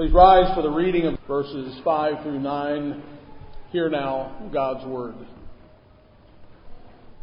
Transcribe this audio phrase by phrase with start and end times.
[0.00, 3.02] Please rise for the reading of verses 5 through 9.
[3.70, 5.14] Hear now God's Word.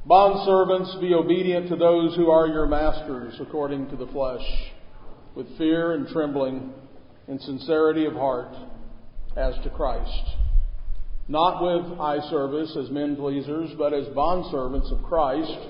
[0.07, 4.43] Bondservants, be obedient to those who are your masters according to the flesh,
[5.33, 6.71] with fear and trembling,
[7.27, 8.53] in sincerity of heart,
[9.35, 10.35] as to Christ.
[11.27, 15.67] Not with eye service as men pleasers, but as bondservants of Christ,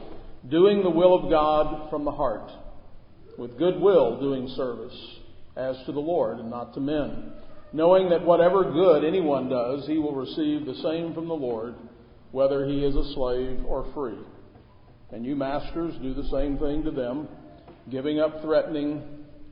[0.52, 2.52] doing the will of God from the heart,
[3.38, 5.17] with good will doing service
[5.58, 7.32] as to the Lord and not to men,
[7.74, 11.76] knowing that whatever good anyone does, he will receive the same from the Lord,
[12.32, 14.20] whether he is a slave or free.
[15.12, 17.28] And you masters do the same thing to them,
[17.90, 19.04] giving up threatening,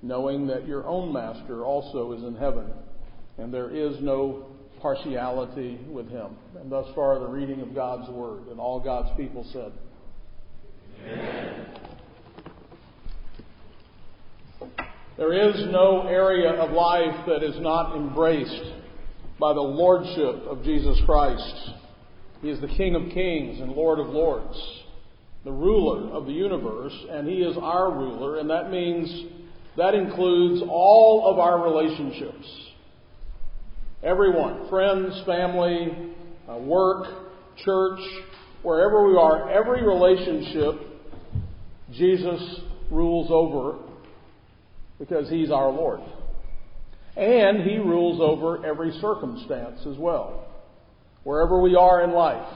[0.02, 2.72] knowing that your own master also is in heaven,
[3.38, 4.48] and there is no
[4.82, 6.36] partiality with him.
[6.60, 9.72] And thus far the reading of God's word, and all God's people said.
[11.06, 11.85] Amen.
[15.18, 18.74] There is no area of life that is not embraced
[19.40, 21.70] by the lordship of Jesus Christ.
[22.42, 24.60] He is the King of kings and Lord of lords,
[25.46, 29.32] the ruler of the universe, and He is our ruler, and that means
[29.78, 32.46] that includes all of our relationships.
[34.04, 36.14] Everyone, friends, family,
[36.50, 37.08] uh, work,
[37.64, 38.00] church,
[38.64, 40.76] wherever we are, every relationship
[41.94, 42.60] Jesus
[42.92, 43.85] rules over
[45.00, 46.02] because He's our Lord.
[47.18, 50.48] And He rules over every circumstance as well.
[51.24, 52.48] Wherever we are in life,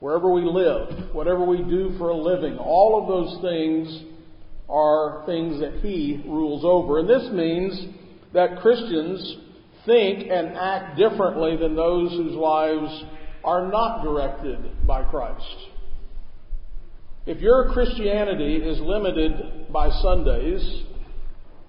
[0.00, 4.04] wherever we live, whatever we do for a living, all of those things
[4.68, 6.98] are things that He rules over.
[6.98, 7.86] And this means
[8.34, 9.36] that Christians
[9.86, 13.04] think and act differently than those whose lives
[13.44, 15.56] are not directed by Christ.
[17.26, 20.84] If your Christianity is limited by Sundays,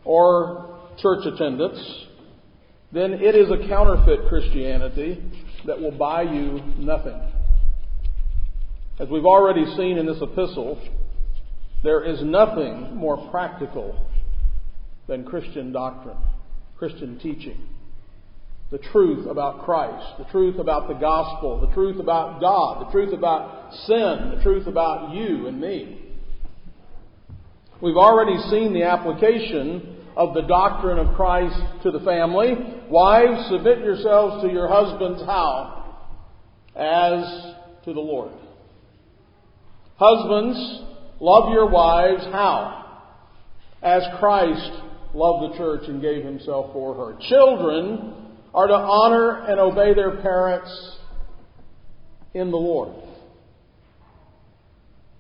[0.06, 2.06] or church attendance,
[2.92, 5.24] then it is a counterfeit Christianity
[5.66, 7.20] that will buy you nothing.
[9.00, 10.80] As we've already seen in this epistle,
[11.84, 14.08] there is nothing more practical
[15.08, 16.18] than Christian doctrine,
[16.78, 17.58] Christian teaching.
[18.72, 23.14] The truth about Christ, the truth about the gospel, the truth about God, the truth
[23.14, 26.00] about sin, the truth about you and me.
[27.82, 32.54] We've already seen the application of the doctrine of Christ to the family.
[32.90, 35.98] Wives, submit yourselves to your husbands how?
[36.76, 38.32] As to the Lord.
[39.98, 40.84] Husbands,
[41.20, 43.02] love your wives how?
[43.82, 44.72] As Christ
[45.14, 47.18] loved the church and gave himself for her.
[47.30, 48.14] Children
[48.54, 50.98] are to honor and obey their parents
[52.34, 52.94] in the Lord.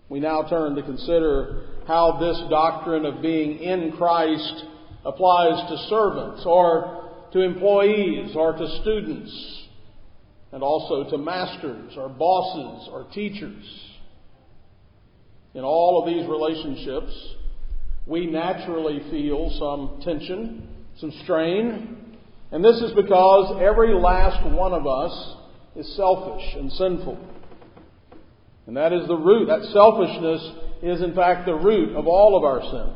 [0.09, 4.65] We now turn to consider how this doctrine of being in Christ
[5.05, 9.59] applies to servants or to employees or to students
[10.51, 13.63] and also to masters or bosses or teachers.
[15.55, 17.11] In all of these relationships,
[18.05, 20.67] we naturally feel some tension,
[20.99, 22.17] some strain,
[22.53, 25.35] and this is because every last one of us
[25.75, 27.17] is selfish and sinful.
[28.67, 29.47] And that is the root.
[29.47, 30.51] That selfishness
[30.83, 32.95] is in fact the root of all of our sin.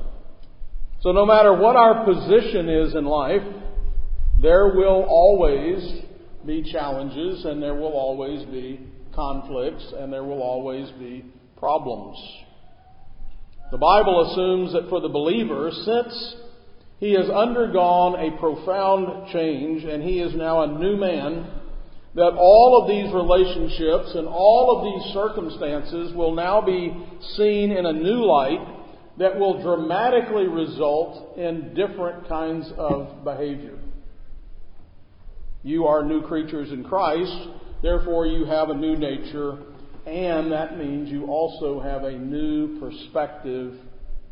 [1.02, 3.44] So no matter what our position is in life,
[4.42, 6.02] there will always
[6.46, 8.80] be challenges and there will always be
[9.14, 11.24] conflicts and there will always be
[11.58, 12.18] problems.
[13.72, 16.36] The Bible assumes that for the believer, since
[17.00, 21.52] he has undergone a profound change and he is now a new man,
[22.16, 26.92] that all of these relationships and all of these circumstances will now be
[27.36, 28.77] seen in a new light
[29.18, 33.78] that will dramatically result in different kinds of behavior.
[35.64, 37.50] You are new creatures in Christ,
[37.82, 39.58] therefore, you have a new nature,
[40.06, 43.74] and that means you also have a new perspective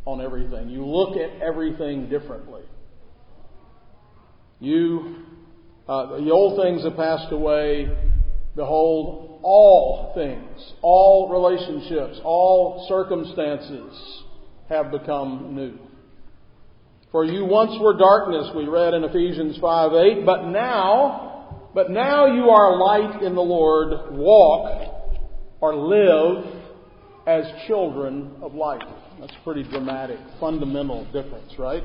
[0.05, 0.69] on everything.
[0.69, 2.61] You look at everything differently.
[4.59, 5.23] You,
[5.89, 7.89] uh, the old things have passed away.
[8.55, 14.23] Behold, all things, all relationships, all circumstances
[14.69, 15.77] have become new.
[17.11, 22.25] For you once were darkness, we read in Ephesians 5 8, but now, but now
[22.25, 24.11] you are light in the Lord.
[24.11, 24.95] Walk
[25.61, 26.45] or live
[27.27, 28.83] as children of light.
[29.19, 31.83] That's a pretty dramatic, fundamental difference, right?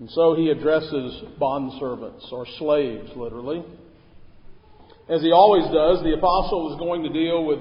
[0.00, 3.62] And so he addresses bondservants, or slaves, literally.
[5.08, 7.60] As he always does, the apostle is going to deal with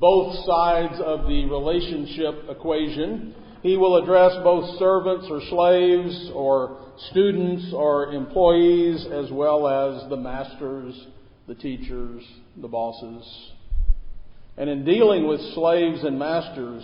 [0.00, 3.34] both sides of the relationship equation.
[3.62, 6.78] he will address both servants or slaves or
[7.10, 10.94] students or employees as well as the masters,
[11.46, 12.22] the teachers,
[12.56, 13.52] the bosses.
[14.56, 16.82] And in dealing with slaves and masters,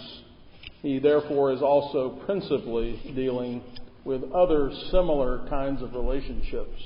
[0.83, 3.63] he therefore is also principally dealing
[4.05, 6.81] with other similar kinds of relationships.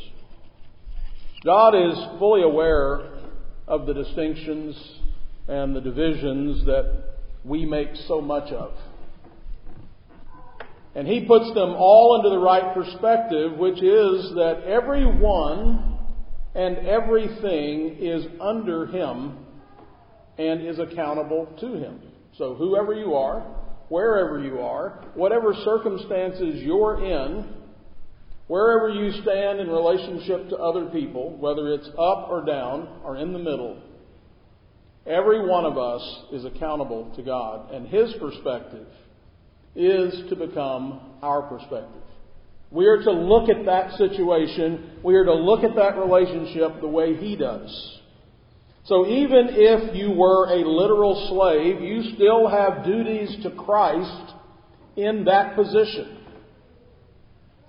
[1.45, 3.19] God is fully aware
[3.67, 4.77] of the distinctions
[5.51, 8.73] and the divisions that we make so much of.
[10.95, 15.99] And he puts them all into the right perspective, which is that everyone
[16.55, 19.39] and everything is under him
[20.39, 22.01] and is accountable to him.
[22.39, 23.41] So whoever you are,
[23.89, 27.55] wherever you are, whatever circumstances you're in,
[28.47, 33.33] wherever you stand in relationship to other people, whether it's up or down or in
[33.33, 33.81] the middle,
[35.07, 36.03] every one of us
[36.33, 37.73] is accountable to God.
[37.73, 38.87] And his perspective
[39.75, 42.03] is to become our perspective.
[42.71, 46.89] We are to look at that situation, we are to look at that relationship the
[46.89, 47.99] way He does.
[48.85, 54.35] So even if you were a literal slave, you still have duties to Christ
[54.97, 56.19] in that position.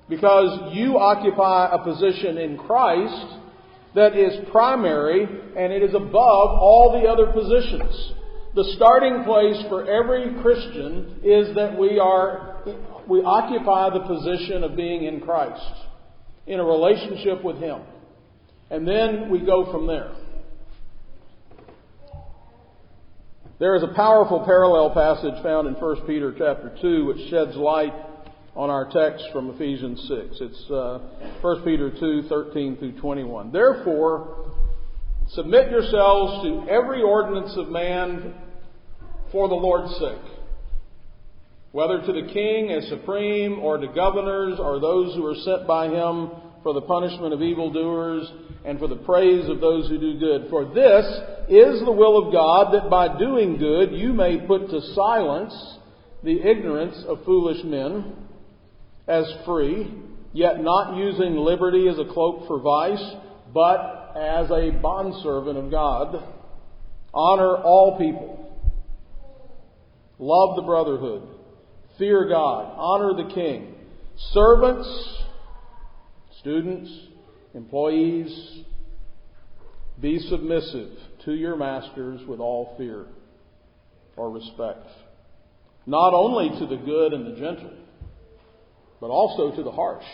[0.07, 3.37] Because you occupy a position in Christ
[3.95, 8.13] that is primary and it is above all the other positions.
[8.53, 12.63] The starting place for every Christian is that we are,
[13.07, 15.63] we occupy the position of being in Christ,
[16.47, 17.81] in a relationship with Him.
[18.69, 20.11] And then we go from there.
[23.59, 27.93] There is a powerful parallel passage found in 1 Peter chapter 2 which sheds light
[28.55, 30.37] on our text from Ephesians 6.
[30.41, 30.99] It's uh,
[31.41, 33.51] 1 Peter 2, 13 through 21.
[33.51, 34.51] Therefore,
[35.35, 38.33] Submit yourselves to every ordinance of man
[39.31, 40.39] for the Lord's sake,
[41.71, 45.87] whether to the king as supreme, or to governors, or those who are sent by
[45.87, 46.31] him
[46.63, 48.29] for the punishment of evildoers,
[48.65, 50.49] and for the praise of those who do good.
[50.49, 51.05] For this
[51.47, 55.53] is the will of God, that by doing good you may put to silence
[56.25, 58.15] the ignorance of foolish men,
[59.11, 59.91] as free,
[60.31, 63.15] yet not using liberty as a cloak for vice,
[63.53, 66.23] but as a bondservant of God.
[67.13, 68.37] Honor all people.
[70.17, 71.27] Love the brotherhood.
[71.97, 72.73] Fear God.
[72.77, 73.75] Honor the king.
[74.31, 75.19] Servants,
[76.39, 76.89] students,
[77.53, 78.63] employees,
[79.99, 80.89] be submissive
[81.25, 83.07] to your masters with all fear
[84.15, 84.87] or respect.
[85.85, 87.71] Not only to the good and the gentle,
[89.01, 90.05] but also to the harsh.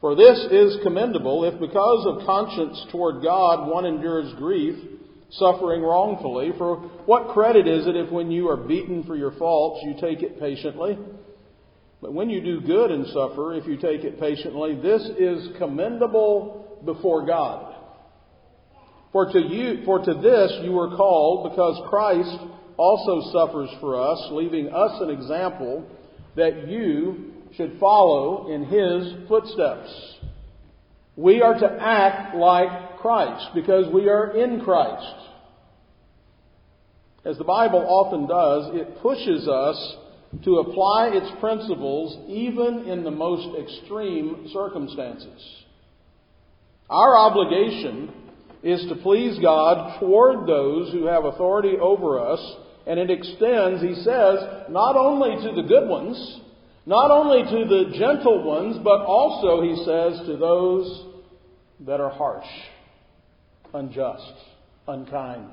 [0.00, 4.76] For this is commendable if because of conscience toward God one endures grief,
[5.32, 6.52] suffering wrongfully.
[6.56, 10.22] For what credit is it if when you are beaten for your faults you take
[10.22, 10.96] it patiently?
[12.00, 16.80] But when you do good and suffer, if you take it patiently, this is commendable
[16.86, 17.74] before God.
[19.12, 22.38] For to you, for to this you were called, because Christ
[22.78, 25.84] also suffers for us, leaving us an example
[26.36, 29.90] that you should follow in his footsteps.
[31.16, 35.14] We are to act like Christ because we are in Christ.
[37.24, 39.96] As the Bible often does, it pushes us
[40.44, 45.64] to apply its principles even in the most extreme circumstances.
[46.88, 48.12] Our obligation
[48.62, 52.40] is to please God toward those who have authority over us,
[52.86, 54.38] and it extends, he says,
[54.70, 56.40] not only to the good ones,
[56.86, 61.06] not only to the gentle ones, but also, he says, to those
[61.86, 62.46] that are harsh,
[63.74, 64.32] unjust,
[64.88, 65.50] unkind.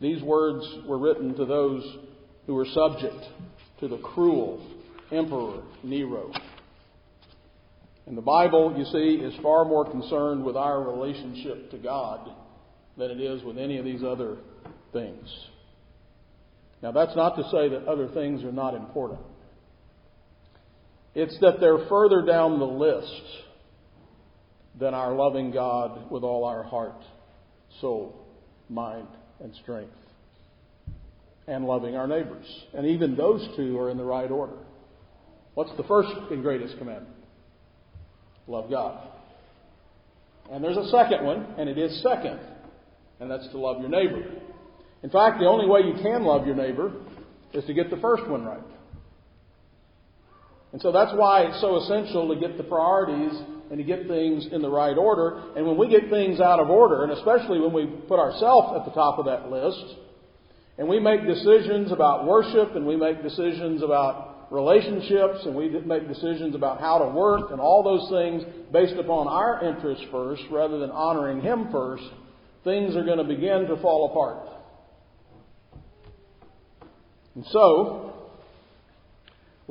[0.00, 1.96] These words were written to those
[2.46, 3.24] who were subject
[3.80, 4.64] to the cruel
[5.12, 6.32] Emperor Nero.
[8.06, 12.30] And the Bible, you see, is far more concerned with our relationship to God
[12.98, 14.38] than it is with any of these other
[14.92, 15.28] things.
[16.82, 19.20] Now, that's not to say that other things are not important.
[21.14, 23.22] It's that they're further down the list
[24.78, 27.02] than our loving God with all our heart,
[27.80, 28.16] soul,
[28.68, 29.08] mind,
[29.40, 29.92] and strength.
[31.46, 32.46] And loving our neighbors.
[32.72, 34.56] And even those two are in the right order.
[35.54, 37.14] What's the first and greatest commandment?
[38.46, 39.08] Love God.
[40.50, 42.38] And there's a second one, and it is second,
[43.20, 44.22] and that's to love your neighbor.
[45.02, 46.92] In fact, the only way you can love your neighbor
[47.52, 48.62] is to get the first one right.
[50.72, 53.32] And so that's why it's so essential to get the priorities
[53.70, 55.52] and to get things in the right order.
[55.56, 58.84] And when we get things out of order, and especially when we put ourselves at
[58.84, 59.96] the top of that list,
[60.78, 66.08] And we make decisions about worship and we make decisions about relationships and we make
[66.08, 70.78] decisions about how to work and all those things based upon our interests first rather
[70.78, 72.04] than honoring Him first,
[72.64, 74.48] things are going to begin to fall apart.
[77.34, 78.11] And so,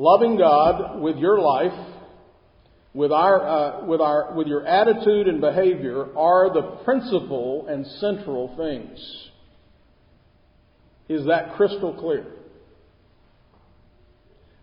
[0.01, 1.77] loving God with your life,
[2.91, 8.53] with our, uh, with our, with your attitude and behavior are the principal and central
[8.57, 8.99] things.
[11.07, 12.25] Is that crystal clear?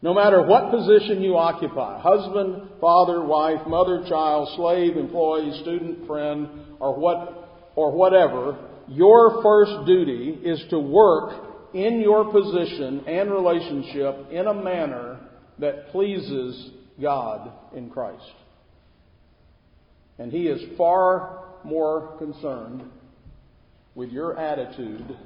[0.02, 6.48] No matter what position you occupy, husband, father, wife, mother, child, slave, employee, student, friend,
[6.80, 14.32] or what, or whatever, your first duty is to work in your position and relationship
[14.32, 15.17] in a manner
[15.58, 18.32] that pleases God in Christ.
[20.18, 22.82] And He is far more concerned
[23.94, 25.16] with your attitude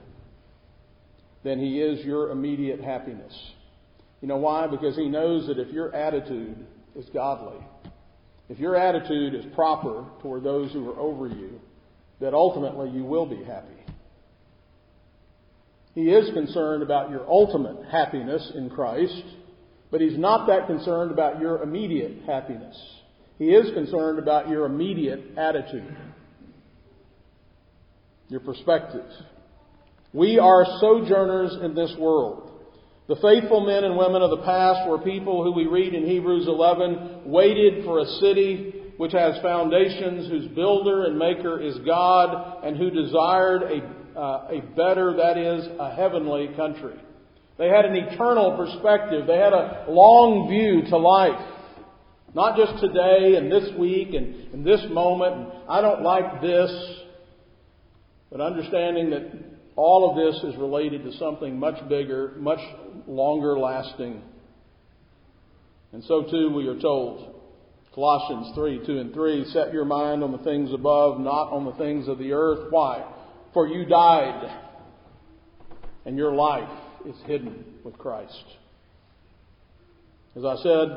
[1.44, 3.32] than He is your immediate happiness.
[4.20, 4.66] You know why?
[4.66, 7.58] Because He knows that if your attitude is godly,
[8.48, 11.60] if your attitude is proper toward those who are over you,
[12.20, 13.68] that ultimately you will be happy.
[15.94, 19.24] He is concerned about your ultimate happiness in Christ,
[19.92, 22.76] but He's not that concerned about your immediate happiness.
[23.38, 25.96] He is concerned about your immediate attitude,
[28.28, 29.06] your perspective.
[30.14, 32.48] We are sojourners in this world.
[33.08, 36.46] The faithful men and women of the past were people who we read in Hebrews
[36.48, 42.76] 11 waited for a city which has foundations, whose builder and maker is God, and
[42.76, 46.94] who desired a, uh, a better, that is, a heavenly country.
[47.58, 49.26] They had an eternal perspective.
[49.26, 51.48] They had a long view to life.
[52.34, 56.70] Not just today and this week and, and this moment, and I don't like this,
[58.30, 59.30] but understanding that
[59.76, 62.60] all of this is related to something much bigger, much
[63.06, 64.22] longer lasting.
[65.92, 67.34] And so too we are told.
[67.94, 71.72] Colossians 3, 2 and 3, set your mind on the things above, not on the
[71.72, 72.70] things of the earth.
[72.70, 73.04] Why?
[73.52, 74.60] For you died,
[76.06, 78.44] and your life is hidden with Christ.
[80.36, 80.88] As I said,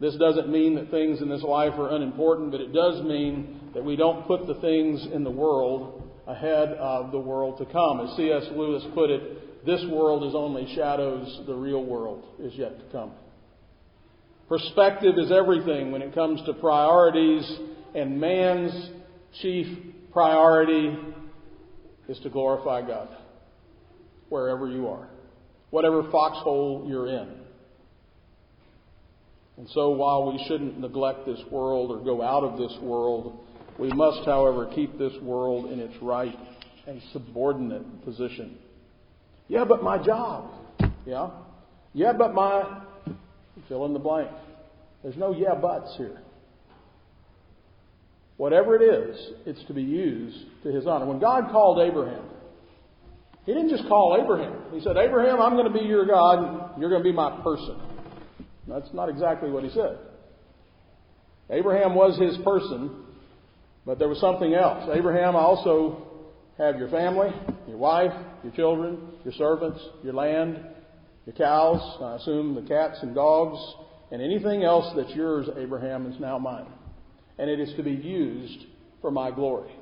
[0.00, 3.84] this doesn't mean that things in this life are unimportant, but it does mean that
[3.84, 8.00] we don't put the things in the world ahead of the world to come.
[8.00, 8.44] As C.S.
[8.54, 13.12] Lewis put it, this world is only shadows, the real world is yet to come.
[14.48, 17.44] Perspective is everything when it comes to priorities,
[17.94, 18.90] and man's
[19.42, 19.66] chief
[20.12, 20.96] priority
[22.08, 23.08] is to glorify God
[24.30, 25.09] wherever you are,
[25.70, 27.28] whatever foxhole you're in.
[29.56, 33.38] And so while we shouldn't neglect this world or go out of this world,
[33.78, 36.34] we must, however, keep this world in its right
[36.86, 38.56] and subordinate position.
[39.48, 40.50] Yeah, but my job.
[41.06, 41.30] Yeah.
[41.92, 42.82] Yeah, but my
[43.68, 44.30] Fill in the blank.
[45.02, 46.20] There's no yeah buts here.
[48.36, 51.06] Whatever it is, it's to be used to his honor.
[51.06, 52.24] When God called Abraham,
[53.46, 54.54] he didn't just call Abraham.
[54.72, 56.78] He said, Abraham, I'm going to be your God.
[56.78, 57.80] You're going to be my person.
[58.68, 59.98] That's not exactly what he said.
[61.50, 63.04] Abraham was his person,
[63.84, 64.88] but there was something else.
[64.92, 66.06] Abraham, I also
[66.58, 67.30] have your family,
[67.66, 68.12] your wife,
[68.44, 70.60] your children, your servants, your land,
[71.26, 73.58] your cows, I assume the cats and dogs,
[74.12, 76.66] and anything else that's yours, Abraham, is now mine.
[77.38, 78.66] And it is to be used
[79.00, 79.72] for my glory.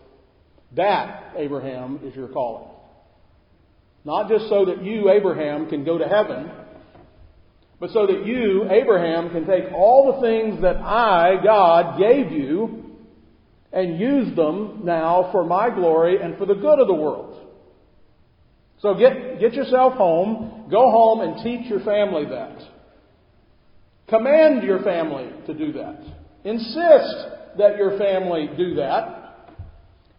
[0.77, 2.71] That, Abraham, is your calling.
[4.05, 6.51] Not just so that you, Abraham, can go to heaven,
[7.81, 12.85] but so that you, Abraham, can take all the things that I, God, gave you
[13.73, 17.47] and use them now for my glory and for the good of the world.
[18.81, 22.63] So get, get yourself home, go home and teach your family that.
[24.09, 26.01] Command your family to do that.
[26.45, 29.55] Insist that your family do that.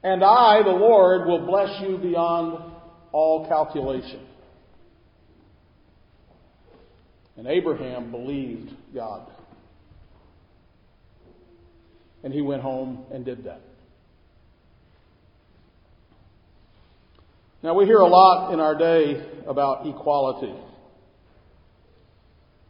[0.04, 2.69] And I, the Lord, will bless you beyond
[3.12, 4.26] all calculation.
[7.38, 9.30] And Abraham believed God.
[12.24, 13.62] And he went home and did that.
[17.62, 20.54] Now, we hear a lot in our day about equality.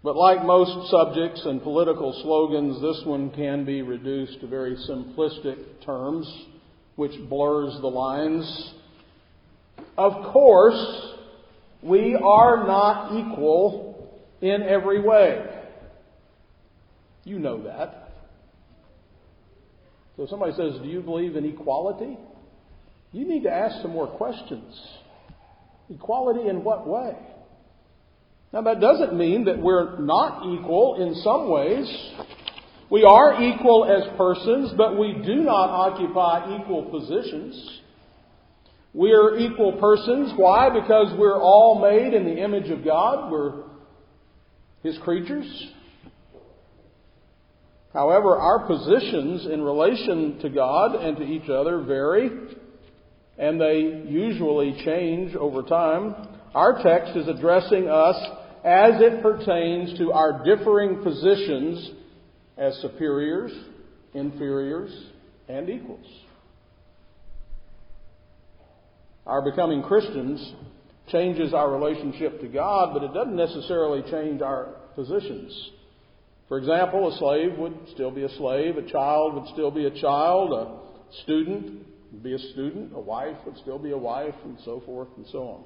[0.03, 5.85] But like most subjects and political slogans, this one can be reduced to very simplistic
[5.85, 6.31] terms,
[6.95, 8.73] which blurs the lines.
[9.99, 11.11] Of course,
[11.83, 15.45] we are not equal in every way.
[17.25, 18.13] You know that.
[20.15, 22.17] So somebody says, Do you believe in equality?
[23.11, 24.73] You need to ask some more questions.
[25.89, 27.17] Equality in what way?
[28.53, 32.13] Now, that doesn't mean that we're not equal in some ways.
[32.89, 37.81] We are equal as persons, but we do not occupy equal positions.
[38.93, 40.33] We are equal persons.
[40.35, 40.69] Why?
[40.69, 43.31] Because we're all made in the image of God.
[43.31, 43.63] We're
[44.81, 45.45] His creatures.
[47.93, 52.29] However, our positions in relation to God and to each other vary,
[53.37, 56.15] and they usually change over time.
[56.53, 58.15] Our text is addressing us
[58.63, 61.91] as it pertains to our differing positions
[62.57, 63.51] as superiors,
[64.13, 64.91] inferiors,
[65.47, 66.05] and equals.
[69.25, 70.53] Our becoming Christians
[71.07, 75.71] changes our relationship to God, but it doesn't necessarily change our positions.
[76.47, 80.01] For example, a slave would still be a slave, a child would still be a
[80.01, 84.57] child, a student would be a student, a wife would still be a wife, and
[84.65, 85.63] so forth and so on.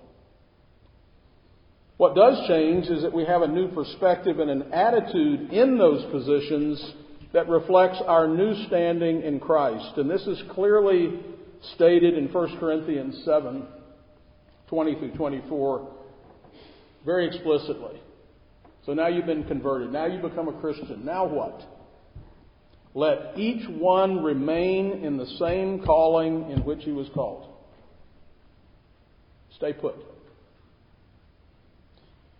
[1.98, 6.04] What does change is that we have a new perspective and an attitude in those
[6.12, 6.84] positions
[7.34, 9.98] that reflects our new standing in Christ.
[9.98, 11.20] And this is clearly
[11.76, 13.66] stated in 1 Corinthians 7
[14.68, 15.88] 20 through 24
[17.06, 18.02] very explicitly.
[18.86, 19.92] So now you've been converted.
[19.92, 21.06] Now you become a Christian.
[21.06, 21.62] Now what?
[22.96, 27.50] Let each one remain in the same calling in which he was called.
[29.58, 29.96] Stay put.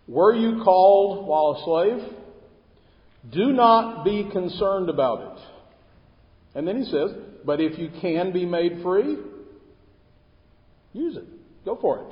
[0.06, 2.14] Were you called while a slave?
[3.32, 5.44] Do not be concerned about it.
[6.54, 7.10] And then he says,
[7.44, 9.16] but if you can be made free,
[10.92, 11.24] use it.
[11.64, 12.06] Go for it.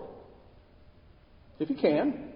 [1.60, 2.28] If you can.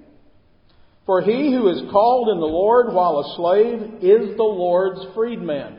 [1.05, 5.79] For he who is called in the Lord while a slave is the Lord's freedman.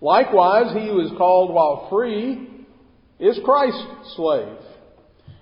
[0.00, 2.48] Likewise, he who is called while free
[3.18, 4.58] is Christ's slave.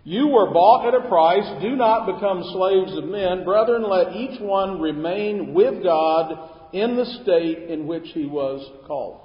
[0.04, 1.62] You were bought at a price.
[1.62, 3.44] Do not become slaves of men.
[3.44, 9.20] Brethren, let each one remain with God in the state in which he was called.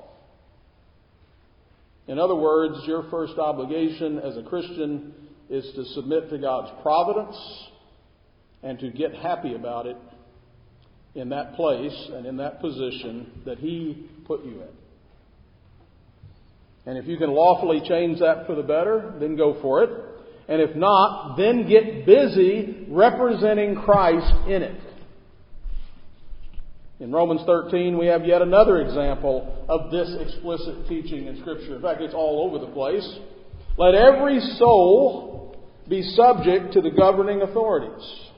[2.08, 5.14] In other words, your first obligation as a Christian
[5.50, 7.36] is to submit to God's providence
[8.64, 9.98] and to get happy about it
[11.16, 14.70] in that place and in that position that He put you in.
[16.86, 19.90] And if you can lawfully change that for the better, then go for it.
[20.48, 24.82] And if not, then get busy representing Christ in it.
[27.00, 31.78] In Romans 13, we have yet another example of this explicit teaching in Scripture.
[31.78, 33.20] In fact, it's all over the place.
[33.78, 35.58] Let every soul
[35.88, 38.30] be subject to the governing authorities.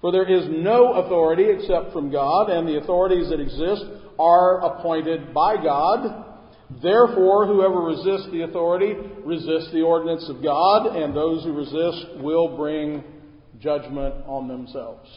[0.00, 3.84] For there is no authority except from God, and the authorities that exist
[4.18, 6.24] are appointed by God.
[6.82, 12.56] Therefore, whoever resists the authority resists the ordinance of God, and those who resist will
[12.56, 13.04] bring
[13.60, 15.08] judgment on themselves.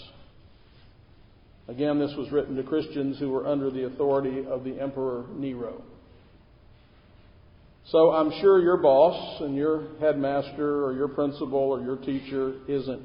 [1.67, 5.81] Again, this was written to Christians who were under the authority of the Emperor Nero.
[7.89, 13.01] So I'm sure your boss and your headmaster or your principal or your teacher isn't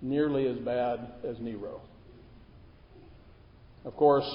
[0.00, 1.80] nearly as bad as Nero.
[3.84, 4.28] Of course,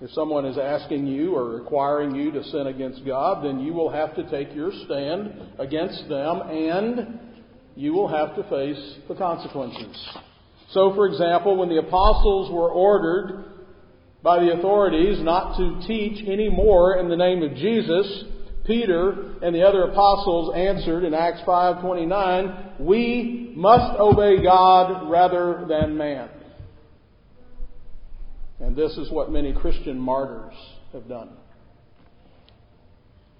[0.00, 3.90] if someone is asking you or requiring you to sin against God, then you will
[3.90, 7.20] have to take your stand against them and
[7.76, 10.08] you will have to face the consequences.
[10.72, 13.44] So, for example, when the apostles were ordered
[14.22, 18.24] by the authorities not to teach any more in the name of Jesus,
[18.64, 25.96] Peter and the other apostles answered in Acts 5:29, "We must obey God rather than
[25.96, 26.28] man."
[28.60, 30.54] And this is what many Christian martyrs
[30.92, 31.30] have done.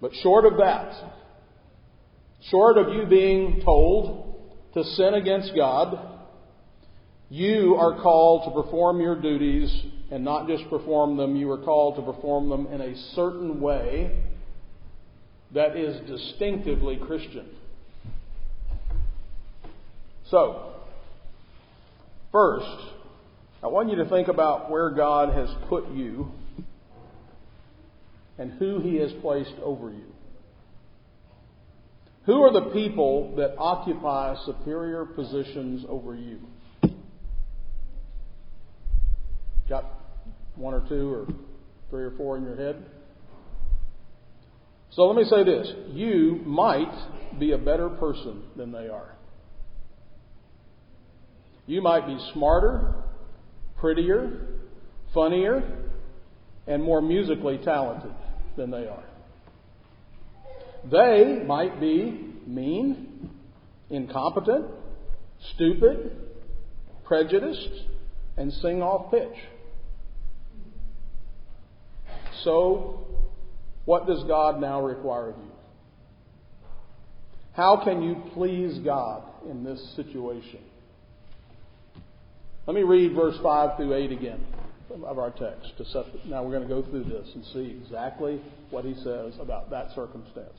[0.01, 0.93] But short of that,
[2.51, 4.35] short of you being told
[4.75, 6.12] to sin against God,
[7.33, 9.75] you are called to perform your duties
[10.11, 14.23] and not just perform them, you are called to perform them in a certain way
[15.55, 17.47] that is distinctively Christian.
[20.29, 20.75] So,
[22.33, 22.67] first,
[23.63, 26.31] I want you to think about where God has put you
[28.37, 30.13] and who He has placed over you.
[32.27, 36.39] Who are the people that occupy superior positions over you?
[39.73, 39.87] Got
[40.55, 41.27] one or two or
[41.89, 42.85] three or four in your head?
[44.91, 45.67] So let me say this.
[45.93, 46.93] You might
[47.41, 49.17] be a better person than they are.
[51.67, 52.97] You might be smarter,
[53.81, 54.47] prettier,
[55.15, 55.63] funnier,
[56.67, 58.13] and more musically talented
[58.59, 59.05] than they are.
[60.91, 63.31] They might be mean,
[63.89, 64.67] incompetent,
[65.55, 66.15] stupid,
[67.05, 67.87] prejudiced,
[68.37, 69.39] and sing off pitch.
[72.45, 73.07] So,
[73.85, 75.51] what does God now require of you?
[77.53, 80.61] How can you please God in this situation?
[82.67, 84.45] Let me read verse 5 through 8 again
[85.05, 85.77] of our text.
[85.79, 89.35] To set, now we're going to go through this and see exactly what he says
[89.41, 90.59] about that circumstance.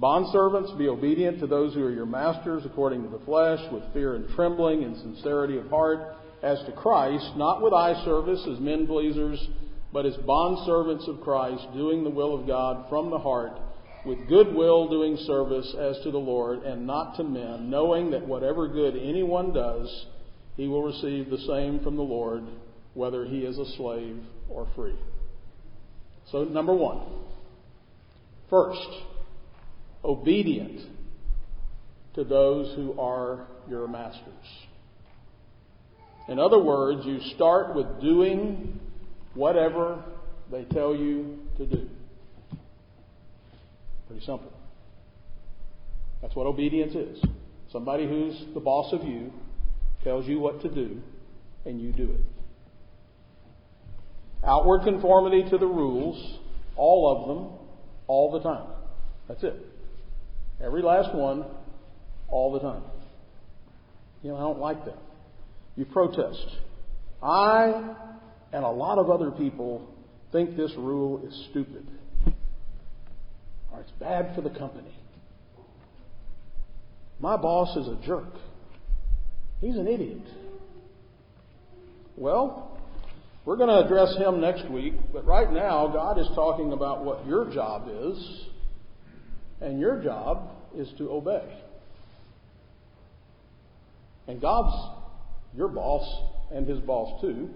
[0.00, 4.14] Bondservants, be obedient to those who are your masters according to the flesh, with fear
[4.14, 8.86] and trembling and sincerity of heart, as to Christ, not with eye service as men
[8.86, 9.48] pleasers,
[9.96, 13.58] but as bondservants of Christ, doing the will of God from the heart,
[14.04, 18.28] with good will doing service as to the Lord and not to men, knowing that
[18.28, 20.06] whatever good anyone does,
[20.54, 22.42] he will receive the same from the Lord,
[22.92, 24.18] whether he is a slave
[24.50, 24.98] or free.
[26.30, 27.00] So, number one,
[28.50, 28.90] first,
[30.04, 30.78] obedient
[32.16, 34.28] to those who are your masters.
[36.28, 38.78] In other words, you start with doing
[39.36, 40.02] whatever
[40.50, 41.88] they tell you to do.
[44.06, 44.52] Pretty simple.
[46.22, 47.22] That's what obedience is.
[47.70, 49.32] Somebody who's the boss of you
[50.04, 51.02] tells you what to do,
[51.64, 52.20] and you do it.
[54.44, 56.38] Outward conformity to the rules,
[56.76, 57.58] all of them,
[58.06, 58.66] all the time.
[59.28, 59.56] That's it.
[60.64, 61.44] Every last one,
[62.28, 62.82] all the time.
[64.22, 64.98] You know, I don't like that.
[65.76, 66.46] You protest.
[67.22, 67.94] I
[68.56, 69.86] and a lot of other people
[70.32, 71.86] think this rule is stupid
[73.70, 74.96] or it's bad for the company.
[77.20, 78.32] My boss is a jerk.
[79.60, 80.22] He's an idiot.
[82.16, 82.80] Well,
[83.44, 87.26] we're going to address him next week, but right now, God is talking about what
[87.26, 88.46] your job is,
[89.60, 91.44] and your job is to obey.
[94.26, 94.74] And God's
[95.54, 96.04] your boss
[96.50, 97.50] and his boss too.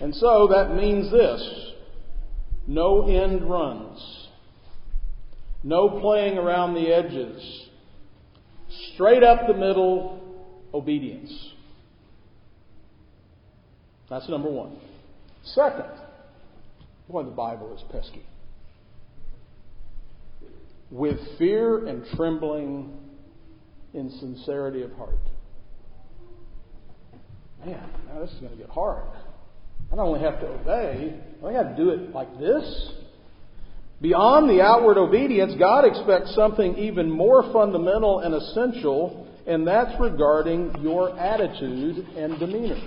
[0.00, 1.72] And so that means this
[2.66, 4.28] no end runs,
[5.62, 7.68] no playing around the edges,
[8.94, 10.20] straight up the middle
[10.74, 11.32] obedience.
[14.10, 14.76] That's number one.
[15.44, 15.90] Second,
[17.08, 18.24] boy, the Bible is pesky.
[20.90, 22.96] With fear and trembling
[23.94, 25.14] in sincerity of heart.
[27.64, 29.02] Man, now this is going to get hard.
[29.92, 32.92] I don't only have to obey, I have to do it like this.
[34.00, 40.82] Beyond the outward obedience, God expects something even more fundamental and essential, and that's regarding
[40.82, 42.80] your attitude and demeanor.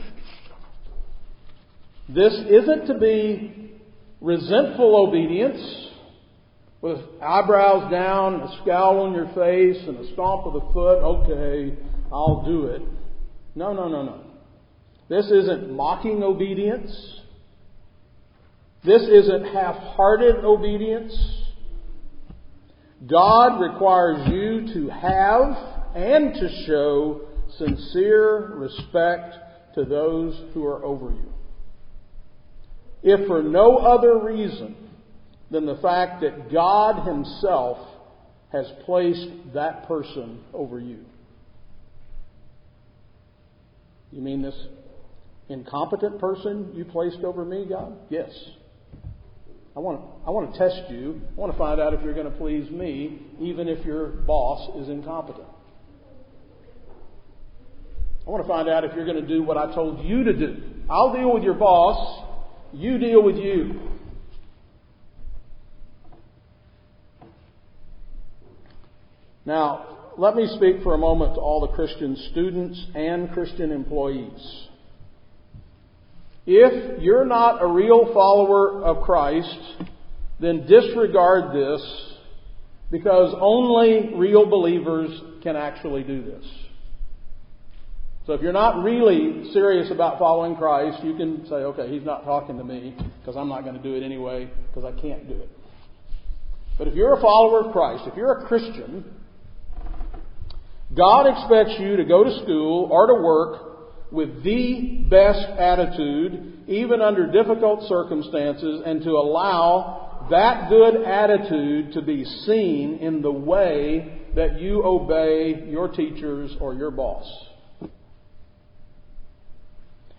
[2.10, 3.72] This isn't to be
[4.22, 5.90] resentful obedience
[6.82, 11.00] with eyebrows down and a scowl on your face and a stomp of the foot.
[11.00, 11.78] Okay,
[12.12, 12.82] I'll do it.
[13.56, 14.24] No, no, no, no.
[15.10, 16.92] This isn't mocking obedience.
[18.84, 21.18] This isn't half hearted obedience.
[23.06, 27.22] God requires you to have and to show
[27.58, 29.36] sincere respect
[29.76, 31.34] to those who are over you.
[33.02, 34.76] If for no other reason
[35.50, 37.78] than the fact that God Himself
[38.52, 41.06] has placed that person over you.
[44.12, 44.56] You mean this
[45.50, 47.98] incompetent person you placed over me, God?
[48.10, 48.30] Yes.
[49.76, 51.22] I want, to, I want to test you.
[51.32, 54.78] I want to find out if you're going to please me, even if your boss
[54.82, 55.48] is incompetent.
[58.28, 60.34] I want to find out if you're going to do what I told you to
[60.34, 60.58] do.
[60.90, 62.26] I'll deal with your boss.
[62.74, 63.80] You deal with you.
[69.46, 74.68] Now, let me speak for a moment to all the Christian students and Christian employees.
[76.52, 79.56] If you're not a real follower of Christ,
[80.40, 82.16] then disregard this
[82.90, 85.12] because only real believers
[85.44, 86.44] can actually do this.
[88.26, 92.24] So if you're not really serious about following Christ, you can say, okay, he's not
[92.24, 95.36] talking to me because I'm not going to do it anyway because I can't do
[95.36, 95.50] it.
[96.80, 99.06] But if you're a follower of Christ, if you're a Christian,
[100.98, 103.69] God expects you to go to school or to work
[104.12, 112.02] with the best attitude, even under difficult circumstances, and to allow that good attitude to
[112.02, 117.26] be seen in the way that you obey your teachers or your boss.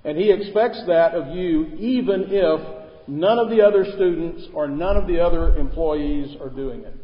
[0.05, 2.61] And he expects that of you even if
[3.07, 6.94] none of the other students or none of the other employees are doing it.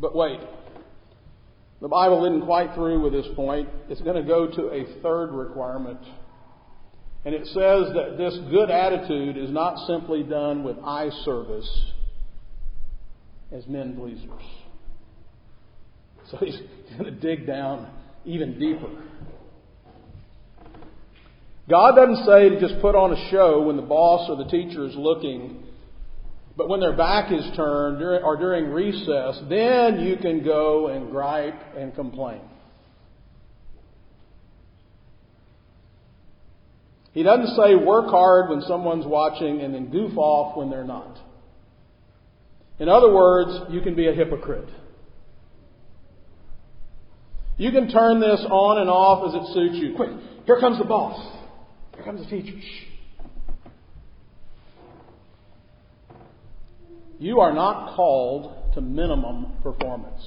[0.00, 0.40] But wait.
[1.82, 3.68] The Bible isn't quite through with this point.
[3.88, 5.98] It's going to go to a third requirement.
[7.24, 11.68] And it says that this good attitude is not simply done with eye service
[13.50, 14.30] as men pleasers.
[16.30, 16.56] So he's
[16.96, 17.90] going to dig down
[18.24, 18.88] even deeper.
[21.68, 24.86] God doesn't say to just put on a show when the boss or the teacher
[24.86, 25.64] is looking,
[26.56, 31.76] but when their back is turned or during recess, then you can go and gripe
[31.76, 32.40] and complain.
[37.12, 41.18] He doesn't say work hard when someone's watching and then goof off when they're not.
[42.78, 44.68] In other words, you can be a hypocrite.
[47.58, 49.94] You can turn this on and off as it suits you.
[49.94, 50.10] Quick,
[50.46, 51.20] here comes the boss.
[51.94, 52.58] Here comes the teacher.
[52.58, 52.91] Shh.
[57.18, 60.22] You are not called to minimum performance.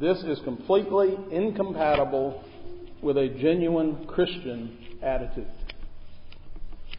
[0.00, 2.44] This is completely incompatible
[3.00, 5.46] with a genuine Christian attitude.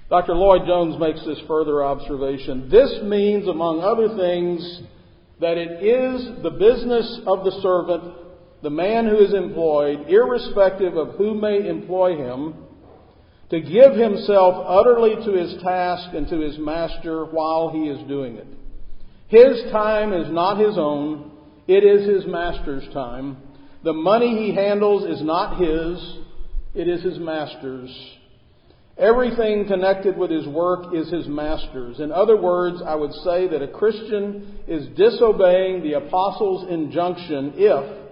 [0.09, 0.33] Dr.
[0.33, 2.69] Lloyd Jones makes this further observation.
[2.69, 4.81] This means, among other things,
[5.41, 8.13] that it is the business of the servant,
[8.61, 12.53] the man who is employed, irrespective of who may employ him,
[13.49, 18.37] to give himself utterly to his task and to his master while he is doing
[18.37, 18.47] it.
[19.27, 21.31] His time is not his own,
[21.67, 23.37] it is his master's time.
[23.83, 26.17] The money he handles is not his,
[26.73, 27.89] it is his master's.
[28.97, 31.99] Everything connected with his work is his master's.
[31.99, 38.04] In other words, I would say that a Christian is disobeying the apostles' injunction if,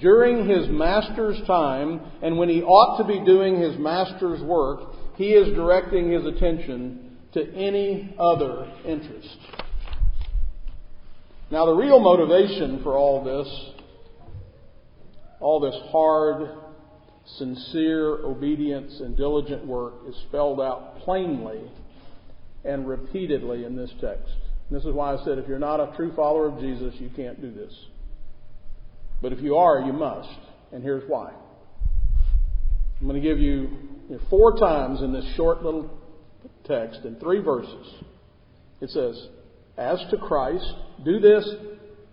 [0.00, 5.28] during his master's time, and when he ought to be doing his master's work, he
[5.28, 9.36] is directing his attention to any other interest.
[11.50, 13.72] Now, the real motivation for all this
[15.42, 16.48] all this hard,
[17.36, 21.60] sincere obedience and diligent work is spelled out plainly
[22.64, 24.32] and repeatedly in this text.
[24.68, 27.10] And this is why I said if you're not a true follower of Jesus, you
[27.14, 27.74] can't do this.
[29.22, 30.28] But if you are, you must.
[30.72, 31.32] And here's why.
[33.00, 33.70] I'm going to give you,
[34.28, 35.90] four times in this short little
[36.64, 37.94] text in three verses.
[38.80, 39.28] It says,
[39.78, 40.66] As to Christ,
[41.04, 41.48] do this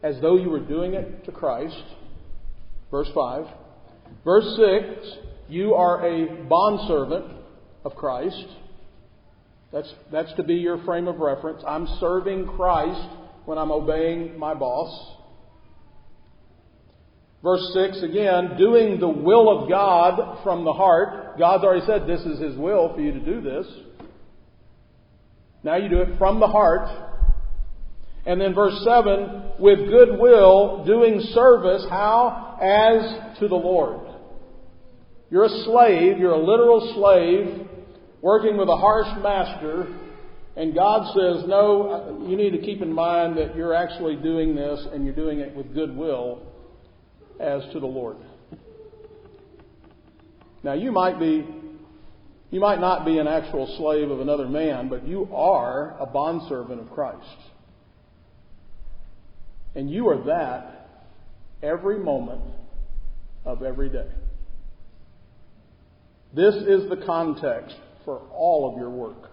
[0.01, 1.83] as though you were doing it to Christ.
[2.89, 3.45] Verse 5.
[4.23, 5.17] Verse 6,
[5.49, 7.25] you are a bondservant
[7.83, 8.45] of Christ.
[9.71, 11.63] That's, that's to be your frame of reference.
[11.67, 13.07] I'm serving Christ
[13.45, 15.17] when I'm obeying my boss.
[17.41, 21.37] Verse 6 again, doing the will of God from the heart.
[21.37, 23.65] God's already said this is His will for you to do this.
[25.63, 26.89] Now you do it from the heart.
[28.25, 32.57] And then verse 7, with goodwill, doing service, how?
[32.61, 34.05] As to the Lord.
[35.31, 37.67] You're a slave, you're a literal slave,
[38.21, 39.87] working with a harsh master,
[40.57, 44.85] and God says, no, you need to keep in mind that you're actually doing this
[44.91, 46.48] and you're doing it with goodwill
[47.39, 48.17] as to the Lord.
[50.63, 51.47] Now you might be
[52.51, 56.81] you might not be an actual slave of another man, but you are a bondservant
[56.81, 57.37] of Christ.
[59.75, 60.89] And you are that
[61.61, 62.41] every moment
[63.45, 64.07] of every day.
[66.33, 69.29] This is the context for all of your work.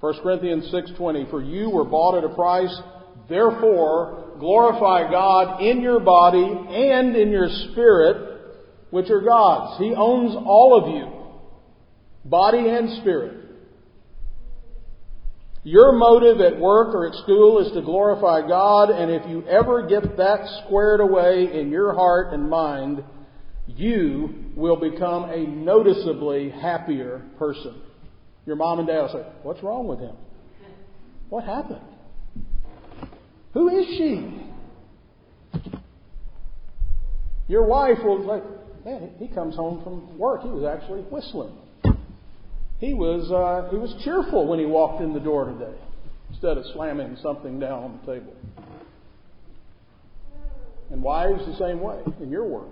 [0.00, 2.78] 1 Corinthians 6:20 For you were bought at a price
[3.28, 8.34] therefore glorify God in your body and in your spirit
[8.90, 9.78] which are God's.
[9.78, 11.24] He owns all of you
[12.24, 13.40] body and spirit.
[15.62, 19.86] Your motive at work or at school is to glorify God, and if you ever
[19.86, 23.02] get that squared away in your heart and mind,
[23.66, 27.80] you will become a noticeably happier person.
[28.44, 30.14] Your mom and dad will say, What's wrong with him?
[31.30, 31.80] What happened?
[33.54, 34.44] Who is she?
[37.46, 38.42] Your wife will like,
[38.84, 40.42] man, he comes home from work.
[40.42, 41.56] He was actually whistling.
[42.78, 45.78] He was, uh, he was cheerful when he walked in the door today
[46.30, 48.34] instead of slamming something down on the table.
[50.90, 52.68] And wives, the same way in your work.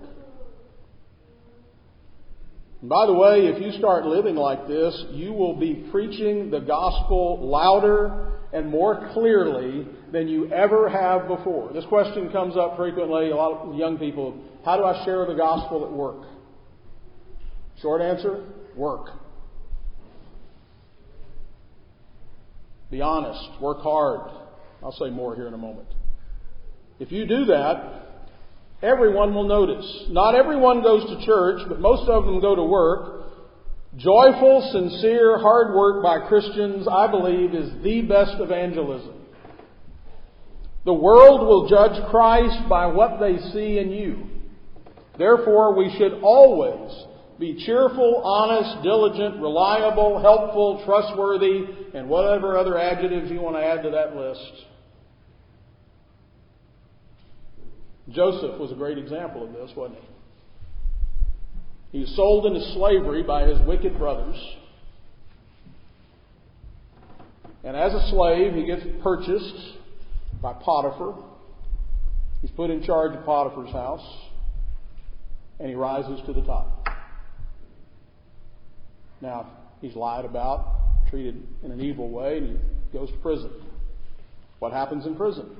[2.82, 6.58] And by the way, if you start living like this, you will be preaching the
[6.58, 11.72] gospel louder and more clearly than you ever have before.
[11.72, 13.30] This question comes up frequently.
[13.30, 16.26] A lot of young people, how do I share the gospel at work?
[17.80, 18.44] Short answer,
[18.76, 19.06] work.
[22.90, 23.60] Be honest.
[23.60, 24.30] Work hard.
[24.82, 25.88] I'll say more here in a moment.
[26.98, 28.11] If you do that,
[28.82, 30.06] everyone will notice.
[30.08, 33.22] Not everyone goes to church, but most of them go to work.
[33.96, 39.14] Joyful, sincere, hard work by Christians, I believe, is the best evangelism.
[40.84, 44.26] The world will judge Christ by what they see in you.
[45.16, 46.90] Therefore, we should always
[47.38, 51.64] be cheerful, honest, diligent, reliable, helpful, trustworthy,
[51.94, 54.66] and whatever other adjectives you want to add to that list.
[58.14, 60.06] Joseph was a great example of this, wasn't he?
[61.92, 64.36] He was sold into slavery by his wicked brothers.
[67.64, 69.78] And as a slave, he gets purchased
[70.40, 71.22] by Potiphar.
[72.40, 74.06] He's put in charge of Potiphar's house.
[75.60, 76.88] And he rises to the top.
[79.20, 80.66] Now, he's lied about,
[81.08, 83.50] treated in an evil way, and he goes to prison.
[84.58, 85.56] What happens in prison?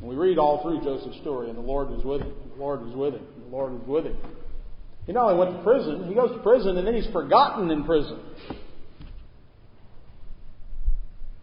[0.00, 2.82] And we read all through Joseph's story, and the Lord was with him, the Lord
[2.82, 4.16] was with him, the Lord was with him.
[5.06, 7.84] He not only went to prison, he goes to prison, and then he's forgotten in
[7.84, 8.18] prison.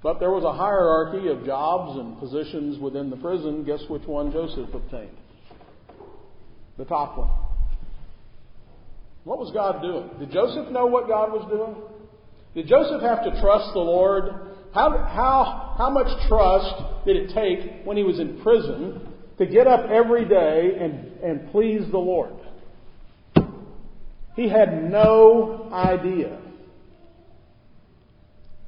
[0.01, 3.63] But there was a hierarchy of jobs and positions within the prison.
[3.63, 5.17] Guess which one Joseph obtained?
[6.77, 7.29] The top one.
[9.23, 10.09] What was God doing?
[10.19, 11.75] Did Joseph know what God was doing?
[12.55, 14.29] Did Joseph have to trust the Lord?
[14.73, 19.67] How, how, how much trust did it take when he was in prison to get
[19.67, 22.33] up every day and, and please the Lord?
[24.35, 26.39] He had no idea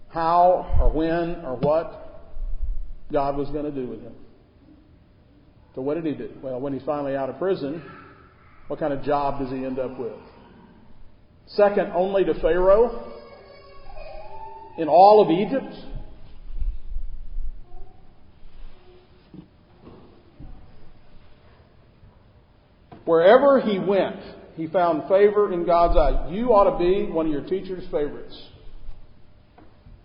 [0.10, 2.32] how or when or what
[3.12, 4.14] God was going to do with him.
[5.76, 6.32] So what did he do?
[6.42, 7.84] Well, when he's finally out of prison,
[8.68, 10.14] what kind of job does he end up with?
[11.56, 13.12] second only to Pharaoh
[14.78, 15.76] in all of Egypt.
[23.10, 24.20] Wherever he went,
[24.56, 26.32] he found favor in God's eyes.
[26.32, 28.40] You ought to be one of your teacher's favorites.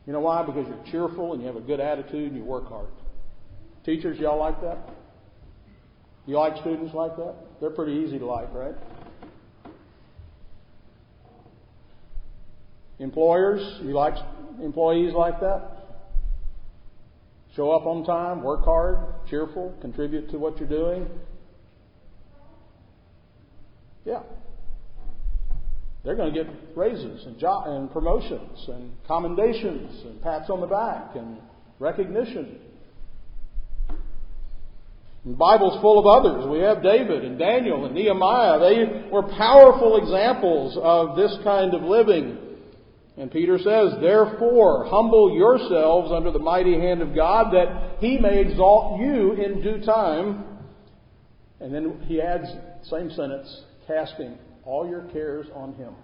[0.06, 0.42] You know why?
[0.42, 2.88] Because you're cheerful and you have a good attitude and you work hard.
[3.84, 4.78] Teachers, y'all like that?
[6.24, 7.34] You like students like that?
[7.60, 8.74] They're pretty easy to like, right?
[13.00, 14.14] Employers, you like
[14.62, 15.72] employees like that?
[17.54, 18.96] Show up on time, work hard,
[19.28, 21.06] cheerful, contribute to what you're doing.
[24.04, 24.20] Yeah.
[26.04, 30.66] They're going to get raises and, job, and promotions and commendations and pats on the
[30.66, 31.38] back and
[31.78, 32.58] recognition.
[35.24, 36.46] The Bible's full of others.
[36.50, 38.58] We have David and Daniel and Nehemiah.
[38.58, 42.36] They were powerful examples of this kind of living.
[43.16, 48.40] And Peter says, Therefore, humble yourselves under the mighty hand of God, that he may
[48.40, 50.44] exalt you in due time.
[51.58, 52.46] And then he adds,
[52.90, 55.94] same sentence, casting all your cares on him.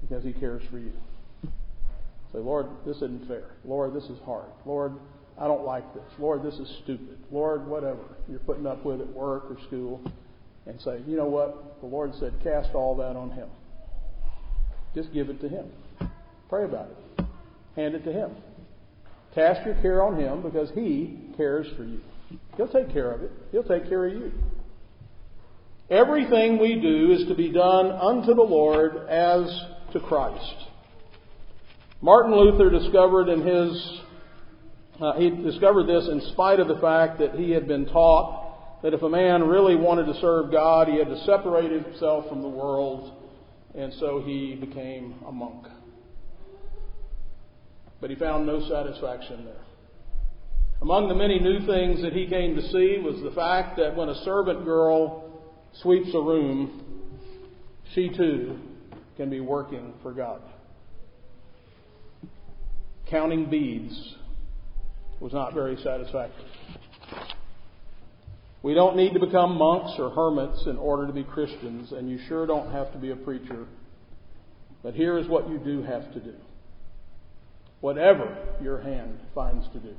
[0.00, 0.92] Because he cares for you.
[2.32, 3.52] Say, Lord, this isn't fair.
[3.64, 4.48] Lord, this is hard.
[4.66, 4.92] Lord,
[5.38, 6.04] I don't like this.
[6.18, 7.18] Lord, this is stupid.
[7.30, 10.00] Lord, whatever you're putting up with at work or school.
[10.66, 11.80] And say, you know what?
[11.80, 13.48] The Lord said, cast all that on him.
[14.94, 15.66] Just give it to Him.
[16.48, 17.24] Pray about it.
[17.74, 18.30] Hand it to Him.
[19.34, 22.00] Cast your care on Him because He cares for you.
[22.56, 23.32] He'll take care of it.
[23.50, 24.32] He'll take care of you.
[25.90, 29.46] Everything we do is to be done unto the Lord as
[29.92, 30.54] to Christ.
[32.00, 34.00] Martin Luther discovered in his,
[35.00, 38.94] uh, he discovered this in spite of the fact that he had been taught that
[38.94, 42.48] if a man really wanted to serve God, he had to separate himself from the
[42.48, 43.12] world
[43.74, 45.66] and so he became a monk.
[48.00, 49.64] But he found no satisfaction there.
[50.80, 54.08] Among the many new things that he came to see was the fact that when
[54.08, 55.23] a servant girl
[55.82, 56.82] sweeps a room,
[57.94, 58.58] she too
[59.16, 60.42] can be working for God.
[63.10, 64.16] Counting beads
[65.20, 66.44] was not very satisfactory.
[68.62, 72.18] We don't need to become monks or hermits in order to be Christians, and you
[72.28, 73.66] sure don't have to be a preacher.
[74.82, 76.34] But here is what you do have to do
[77.84, 79.94] whatever your hand finds to do,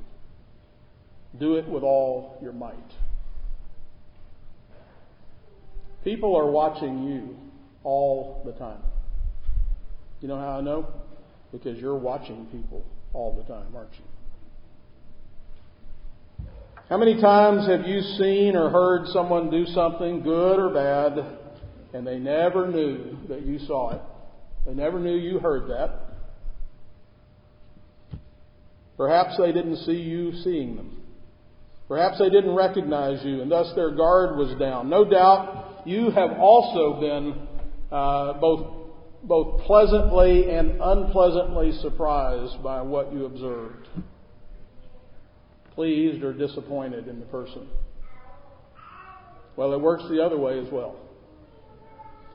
[1.38, 2.74] do it with all your might.
[6.06, 7.36] People are watching you
[7.82, 8.80] all the time.
[10.20, 10.86] You know how I know?
[11.50, 14.04] Because you're watching people all the time, aren't you?
[16.88, 21.18] How many times have you seen or heard someone do something, good or bad,
[21.92, 24.00] and they never knew that you saw it?
[24.64, 26.02] They never knew you heard that.
[28.96, 31.02] Perhaps they didn't see you seeing them.
[31.88, 34.88] Perhaps they didn't recognize you, and thus their guard was down.
[34.88, 37.48] No doubt you have also been
[37.90, 38.86] uh, both
[39.22, 43.88] both pleasantly and unpleasantly surprised by what you observed,
[45.74, 47.66] pleased or disappointed in the person.
[49.56, 50.96] Well, it works the other way as well.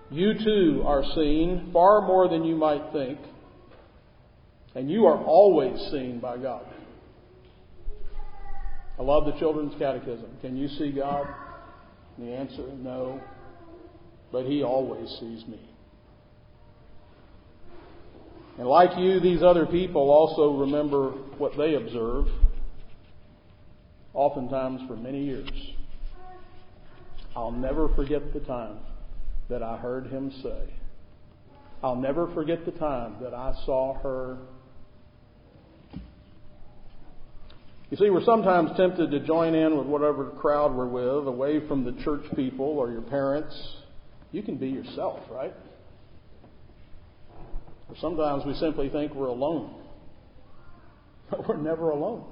[0.10, 3.20] You too are seen far more than you might think,
[4.76, 6.66] and you are always seen by God.
[9.00, 10.30] I love the children's catechism.
[10.42, 11.26] Can you see God?
[12.20, 13.22] The answer no,
[14.32, 15.60] but He always sees me.
[18.58, 22.26] And like you, these other people also remember what they observe,
[24.14, 25.50] oftentimes for many years.
[27.36, 28.80] I'll never forget the time
[29.50, 30.74] that I heard him say,
[31.82, 34.38] I'll never forget the time that I saw her.
[37.90, 41.84] You see, we're sometimes tempted to join in with whatever crowd we're with, away from
[41.84, 43.56] the church people or your parents.
[44.32, 45.54] You can be yourself, right?
[47.90, 49.76] Or sometimes we simply think we're alone.
[51.30, 52.26] But we're never alone.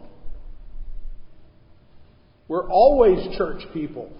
[2.49, 4.11] We're always church people.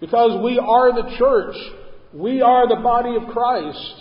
[0.00, 1.54] Because we are the church.
[2.12, 3.94] We are the body of Christ.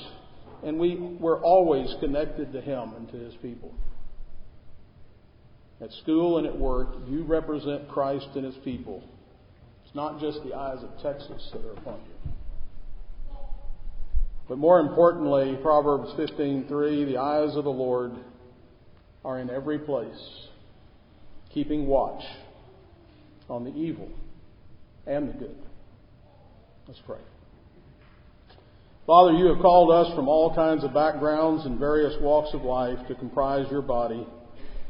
[0.63, 3.71] And we, we're always connected to Him and to His people.
[5.79, 9.03] At school and at work, you represent Christ and His people.
[9.91, 12.31] It's not just the eyes of Texas that are upon you.
[14.47, 18.13] But more importantly, Proverbs 15:3, the eyes of the Lord
[19.25, 20.47] are in every place,
[21.49, 22.23] keeping watch
[23.49, 24.07] on the evil
[25.05, 25.57] and the good.
[26.87, 27.19] Let's pray.
[29.05, 33.05] Father, you have called us from all kinds of backgrounds and various walks of life
[33.09, 34.25] to comprise your body,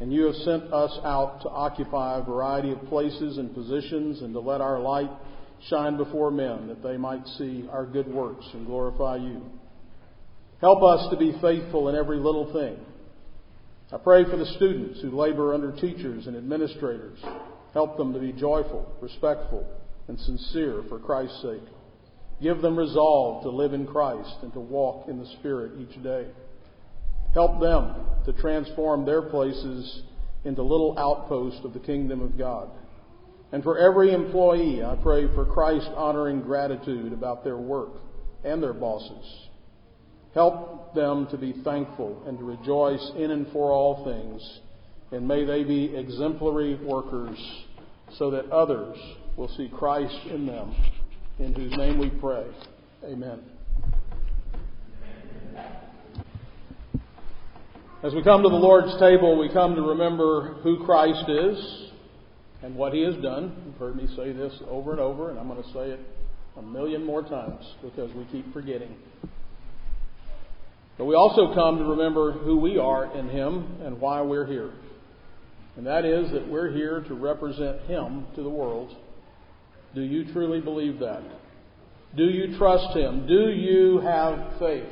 [0.01, 4.33] and you have sent us out to occupy a variety of places and positions and
[4.33, 5.11] to let our light
[5.69, 9.43] shine before men that they might see our good works and glorify you.
[10.59, 12.83] Help us to be faithful in every little thing.
[13.93, 17.19] I pray for the students who labor under teachers and administrators.
[17.73, 19.67] Help them to be joyful, respectful,
[20.07, 21.67] and sincere for Christ's sake.
[22.41, 26.25] Give them resolve to live in Christ and to walk in the Spirit each day.
[27.33, 30.03] Help them to transform their places
[30.43, 32.69] into little outposts of the kingdom of God.
[33.51, 37.91] And for every employee, I pray for Christ honoring gratitude about their work
[38.43, 39.47] and their bosses.
[40.33, 44.59] Help them to be thankful and to rejoice in and for all things.
[45.11, 47.37] And may they be exemplary workers
[48.17, 48.97] so that others
[49.35, 50.73] will see Christ in them
[51.39, 52.45] in whose name we pray.
[53.03, 53.50] Amen.
[58.03, 61.91] As we come to the Lord's table, we come to remember who Christ is
[62.63, 63.63] and what He has done.
[63.65, 65.99] You've heard me say this over and over, and I'm going to say it
[66.57, 68.95] a million more times because we keep forgetting.
[70.97, 74.71] But we also come to remember who we are in Him and why we're here.
[75.77, 78.95] And that is that we're here to represent Him to the world
[79.93, 81.21] do you truly believe that?
[82.15, 83.27] Do you trust him?
[83.27, 84.87] Do you have faith?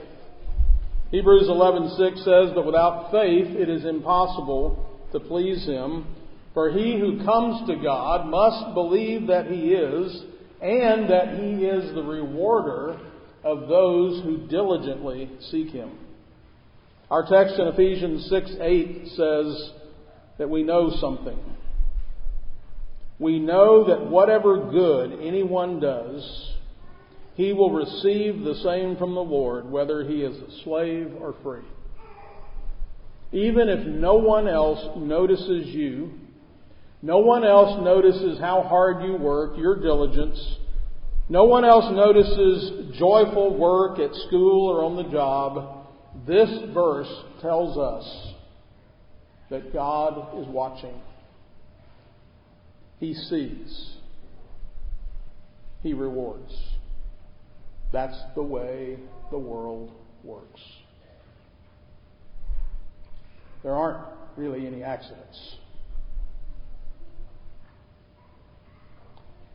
[1.11, 6.05] Hebrews 11:6 says that without faith it is impossible to please him,
[6.53, 10.23] for he who comes to God must believe that he is
[10.61, 12.99] and that he is the rewarder
[13.43, 15.91] of those who diligently seek him.
[17.09, 19.71] Our text in Ephesians 6:8 says
[20.37, 21.37] that we know something
[23.19, 26.55] we know that whatever good anyone does,
[27.39, 31.63] he will receive the same from the Lord, whether he is a slave or free.
[33.31, 36.11] Even if no one else notices you,
[37.01, 40.37] no one else notices how hard you work, your diligence,
[41.29, 45.87] no one else notices joyful work at school or on the job,
[46.27, 48.33] this verse tells us
[49.49, 50.99] that God is watching.
[52.99, 53.91] He sees.
[55.81, 56.53] He rewards.
[57.91, 58.97] That's the way
[59.31, 59.91] the world
[60.23, 60.61] works.
[63.63, 64.05] There aren't
[64.37, 65.55] really any accidents.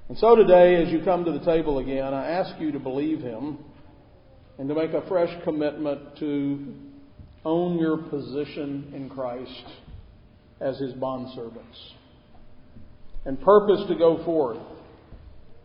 [0.09, 3.21] And so today, as you come to the table again, I ask you to believe
[3.21, 3.59] Him
[4.59, 6.75] and to make a fresh commitment to
[7.45, 9.65] own your position in Christ
[10.61, 11.93] as His bondservants
[13.25, 14.59] and purpose to go forth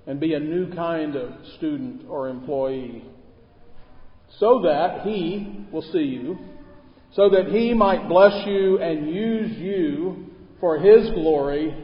[0.09, 3.05] and be a new kind of student or employee
[4.39, 6.37] so that he will see you
[7.13, 10.25] so that he might bless you and use you
[10.59, 11.75] for his glory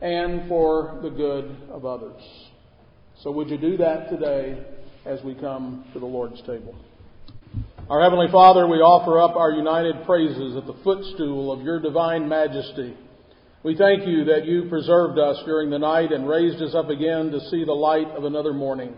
[0.00, 2.20] and for the good of others.
[3.22, 4.60] So would you do that today
[5.04, 6.74] as we come to the Lord's table?
[7.88, 12.28] Our Heavenly Father, we offer up our united praises at the footstool of your divine
[12.28, 12.96] majesty.
[13.64, 17.32] We thank you that you preserved us during the night and raised us up again
[17.32, 18.94] to see the light of another morning.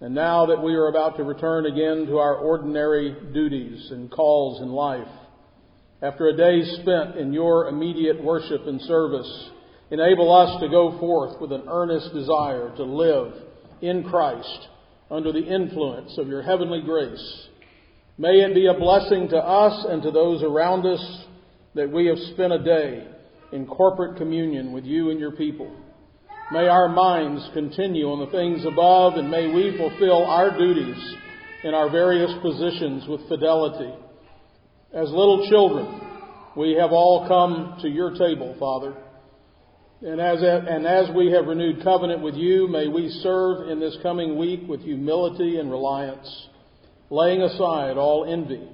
[0.00, 4.62] And now that we are about to return again to our ordinary duties and calls
[4.62, 5.08] in life,
[6.02, 9.50] after a day spent in your immediate worship and service,
[9.90, 13.32] enable us to go forth with an earnest desire to live
[13.82, 14.68] in Christ
[15.10, 17.48] under the influence of your heavenly grace.
[18.18, 21.24] May it be a blessing to us and to those around us
[21.74, 23.08] that we have spent a day
[23.54, 25.70] in corporate communion with you and your people.
[26.50, 31.16] May our minds continue on the things above, and may we fulfill our duties
[31.62, 33.94] in our various positions with fidelity.
[34.92, 36.00] As little children,
[36.56, 38.96] we have all come to your table, Father.
[40.02, 43.96] And as, and as we have renewed covenant with you, may we serve in this
[44.02, 46.48] coming week with humility and reliance,
[47.08, 48.68] laying aside all envy,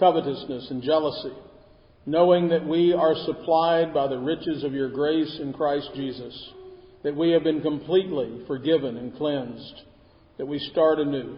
[0.00, 1.32] covetousness, and jealousy
[2.06, 6.52] knowing that we are supplied by the riches of your grace in Christ Jesus,
[7.02, 9.82] that we have been completely forgiven and cleansed,
[10.38, 11.36] that we start anew.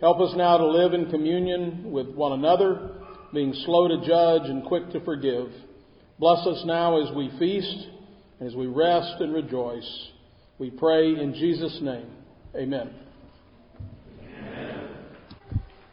[0.00, 2.90] Help us now to live in communion with one another,
[3.34, 5.48] being slow to judge and quick to forgive.
[6.18, 7.86] Bless us now as we feast,
[8.40, 10.08] as we rest and rejoice.
[10.58, 12.10] We pray in Jesus' name.
[12.56, 13.01] Amen.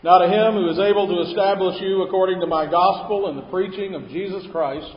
[0.02, 3.50] Now to him who is able to establish you according to my gospel and the
[3.52, 4.96] preaching of Jesus Christ,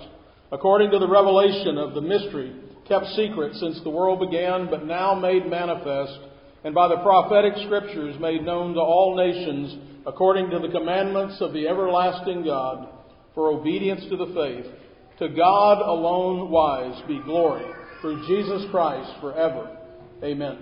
[0.53, 2.55] according to the revelation of the mystery
[2.87, 6.19] kept secret since the world began, but now made manifest,
[6.65, 9.77] and by the prophetic scriptures made known to all nations,
[10.07, 12.89] according to the commandments of the everlasting God,
[13.35, 14.73] for obedience to the faith.
[15.19, 17.65] To God alone wise be glory
[18.01, 19.77] through Jesus Christ forever.
[20.23, 20.59] Amen.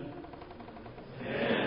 [1.26, 1.59] Amen.